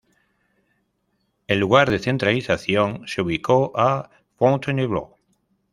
El 1.45 1.59
lugar 1.59 1.91
de 1.91 1.99
centralización 1.99 3.03
se 3.07 3.21
ubicó 3.21 3.71
a 3.75 4.09
Fontainebleau. 4.35 5.15